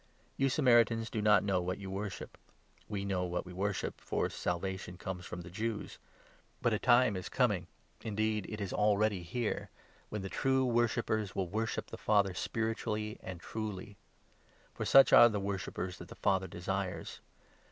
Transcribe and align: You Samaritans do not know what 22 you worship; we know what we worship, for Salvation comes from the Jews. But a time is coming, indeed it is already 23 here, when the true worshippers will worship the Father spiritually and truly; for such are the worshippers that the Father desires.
You 0.35 0.49
Samaritans 0.49 1.11
do 1.11 1.21
not 1.21 1.43
know 1.43 1.59
what 1.61 1.73
22 1.75 1.81
you 1.83 1.91
worship; 1.91 2.37
we 2.89 3.05
know 3.05 3.23
what 3.25 3.45
we 3.45 3.53
worship, 3.53 4.01
for 4.01 4.31
Salvation 4.31 4.97
comes 4.97 5.27
from 5.27 5.41
the 5.41 5.51
Jews. 5.51 5.99
But 6.59 6.73
a 6.73 6.79
time 6.79 7.15
is 7.15 7.29
coming, 7.29 7.67
indeed 8.03 8.47
it 8.49 8.59
is 8.59 8.73
already 8.73 9.17
23 9.19 9.39
here, 9.43 9.69
when 10.09 10.23
the 10.23 10.27
true 10.27 10.65
worshippers 10.65 11.35
will 11.35 11.49
worship 11.49 11.91
the 11.91 11.97
Father 11.99 12.33
spiritually 12.33 13.19
and 13.21 13.39
truly; 13.39 13.95
for 14.73 14.85
such 14.85 15.13
are 15.13 15.29
the 15.29 15.39
worshippers 15.39 15.99
that 15.99 16.07
the 16.07 16.15
Father 16.15 16.47
desires. 16.47 17.21